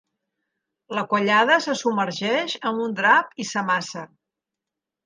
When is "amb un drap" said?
2.71-3.41